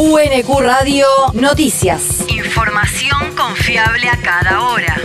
[0.00, 2.24] UNQ Radio Noticias.
[2.28, 4.96] Información confiable a cada hora.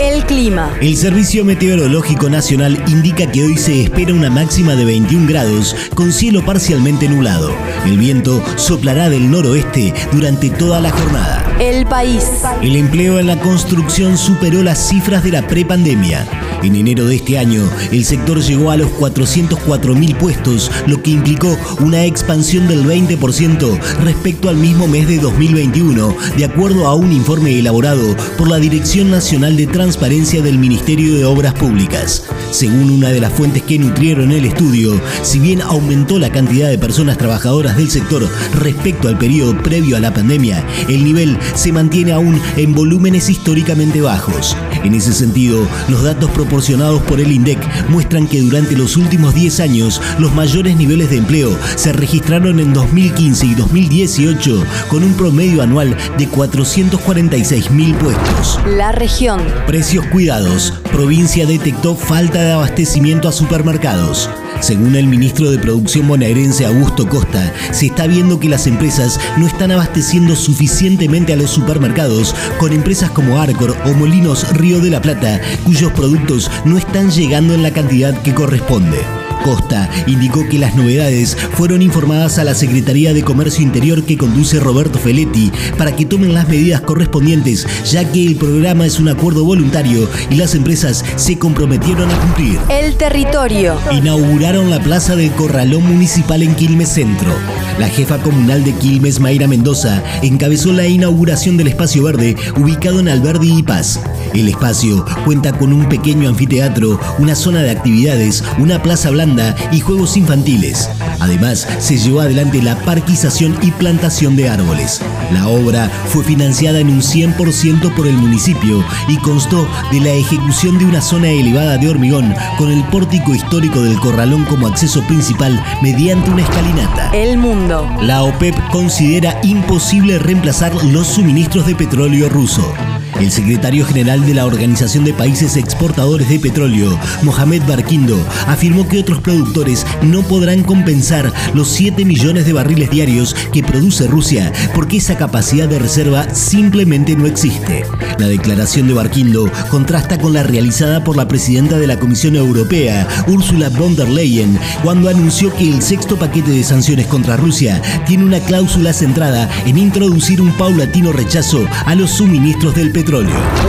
[0.00, 0.74] El clima.
[0.80, 6.12] El Servicio Meteorológico Nacional indica que hoy se espera una máxima de 21 grados con
[6.12, 7.52] cielo parcialmente nublado.
[7.86, 11.44] El viento soplará del noroeste durante toda la jornada.
[11.60, 12.24] El país.
[12.62, 16.26] El empleo en la construcción superó las cifras de la prepandemia.
[16.62, 21.56] En enero de este año, el sector llegó a los 404.000 puestos, lo que implicó
[21.80, 27.58] una expansión del 20% respecto al mismo mes de 2021, de acuerdo a un informe
[27.58, 32.24] elaborado por la Dirección Nacional de Transparencia del Ministerio de Obras Públicas.
[32.50, 36.78] Según una de las fuentes que nutrieron el estudio, si bien aumentó la cantidad de
[36.78, 42.12] personas trabajadoras del sector respecto al periodo previo a la pandemia, el nivel se mantiene
[42.12, 44.56] aún en volúmenes históricamente bajos.
[44.84, 49.60] En ese sentido, los datos proporcionados por el INDEC muestran que durante los últimos 10
[49.60, 55.62] años los mayores niveles de empleo se registraron en 2015 y 2018 con un promedio
[55.62, 58.58] anual de 446 mil puestos.
[58.66, 59.40] La región.
[59.68, 60.74] Precios cuidados.
[60.90, 64.28] Provincia detectó falta de abastecimiento a supermercados.
[64.60, 69.46] Según el ministro de Producción bonaerense Augusto Costa, se está viendo que las empresas no
[69.46, 75.00] están abasteciendo suficientemente a los supermercados con empresas como Arcor o Molinos Río de la
[75.00, 79.19] Plata, cuyos productos no están llegando en la cantidad que corresponde.
[79.42, 84.60] Costa indicó que las novedades fueron informadas a la Secretaría de Comercio Interior que conduce
[84.60, 89.44] Roberto Feletti para que tomen las medidas correspondientes, ya que el programa es un acuerdo
[89.44, 92.58] voluntario y las empresas se comprometieron a cumplir.
[92.68, 93.78] El territorio.
[93.92, 97.32] Inauguraron la plaza del Corralón Municipal en Quilmes Centro.
[97.78, 103.08] La jefa comunal de Quilmes, Mayra Mendoza, encabezó la inauguración del espacio verde ubicado en
[103.08, 104.00] Alberdi y Paz.
[104.34, 109.29] El espacio cuenta con un pequeño anfiteatro, una zona de actividades, una plaza blanda
[109.70, 110.88] y juegos infantiles.
[111.20, 115.00] Además, se llevó adelante la parquización y plantación de árboles.
[115.32, 120.78] La obra fue financiada en un 100% por el municipio y constó de la ejecución
[120.78, 125.62] de una zona elevada de hormigón con el pórtico histórico del corralón como acceso principal
[125.82, 127.10] mediante una escalinata.
[127.12, 127.88] El mundo.
[128.02, 132.72] La OPEP considera imposible reemplazar los suministros de petróleo ruso.
[133.20, 138.16] El secretario general de la Organización de Países Exportadores de Petróleo, Mohamed Barquindo,
[138.46, 144.06] afirmó que otros productores no podrán compensar los 7 millones de barriles diarios que produce
[144.06, 147.84] Rusia porque esa capacidad de reserva simplemente no existe.
[148.18, 153.06] La declaración de Barquindo contrasta con la realizada por la presidenta de la Comisión Europea,
[153.28, 158.24] Ursula von der Leyen, cuando anunció que el sexto paquete de sanciones contra Rusia tiene
[158.24, 163.09] una cláusula centrada en introducir un paulatino rechazo a los suministros del petróleo.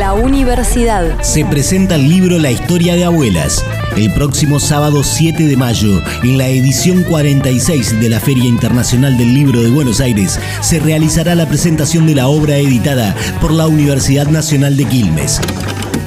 [0.00, 1.22] La universidad.
[1.22, 3.64] Se presenta el libro La historia de abuelas.
[3.96, 9.32] El próximo sábado 7 de mayo, en la edición 46 de la Feria Internacional del
[9.32, 14.26] Libro de Buenos Aires, se realizará la presentación de la obra editada por la Universidad
[14.26, 15.40] Nacional de Quilmes.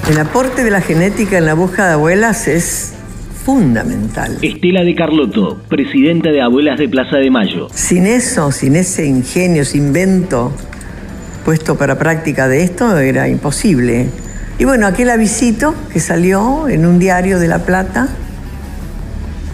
[0.10, 2.96] El aporte de la genética en la búsqueda de abuelas es
[3.46, 4.40] fundamental.
[4.42, 7.70] Estela de Carlotto, presidenta de Abuelas de Plaza de Mayo.
[7.74, 10.54] Sin eso, sin ese ingenio, ese invento
[11.44, 14.10] puesto para práctica de esto, era imposible.
[14.58, 18.10] Y bueno, aquel avisito que salió en un diario de La Plata,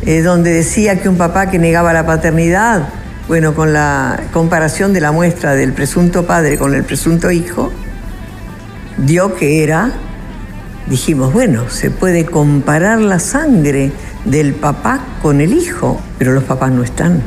[0.05, 2.89] eh, donde decía que un papá que negaba la paternidad,
[3.27, 7.71] bueno, con la comparación de la muestra del presunto padre con el presunto hijo,
[8.97, 9.91] dio que era,
[10.87, 13.91] dijimos, bueno, se puede comparar la sangre
[14.25, 17.21] del papá con el hijo, pero los papás no están.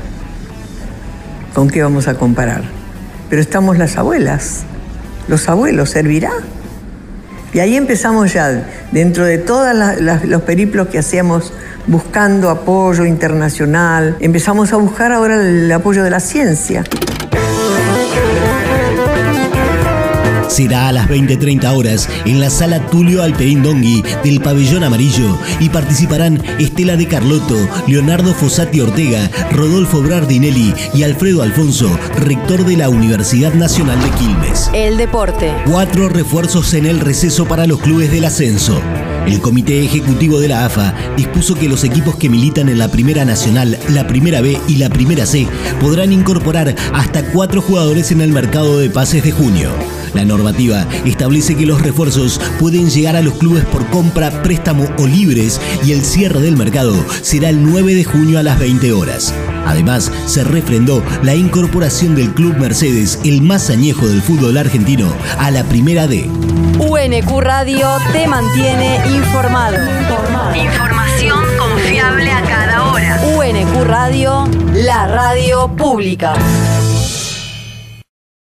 [1.55, 2.80] ¿Con qué vamos a comparar?
[3.31, 4.65] Pero estamos las abuelas.
[5.29, 6.33] Los abuelos, ¿servirá?
[7.53, 9.75] Y ahí empezamos ya, dentro de todos
[10.25, 11.53] los periplos que hacíamos
[11.87, 16.85] buscando apoyo internacional, empezamos a buscar ahora el apoyo de la ciencia.
[20.51, 25.69] Será a las 20.30 horas en la sala Tulio Alperín Dongui del Pabellón Amarillo y
[25.69, 27.57] participarán Estela de Carlotto,
[27.87, 34.71] Leonardo Fossati Ortega, Rodolfo Brardinelli y Alfredo Alfonso, rector de la Universidad Nacional de Quilmes.
[34.75, 35.53] El deporte.
[35.67, 38.81] Cuatro refuerzos en el receso para los clubes del ascenso.
[39.27, 43.25] El Comité Ejecutivo de la AFA dispuso que los equipos que militan en la Primera
[43.25, 45.47] Nacional, la Primera B y la Primera C
[45.81, 49.71] podrán incorporar hasta cuatro jugadores en el mercado de pases de junio.
[50.15, 55.07] La normativa establece que los refuerzos pueden llegar a los clubes por compra, préstamo o
[55.07, 59.33] libres y el cierre del mercado será el 9 de junio a las 20 horas.
[59.67, 65.51] Además, se refrendó la incorporación del Club Mercedes, el más añejo del fútbol argentino, a
[65.51, 66.29] la Primera D.
[66.79, 69.77] UNQ Radio te mantiene informado.
[70.57, 73.21] Información confiable a cada hora.
[73.23, 73.37] hora.
[73.37, 76.35] UNQ Radio, la radio pública.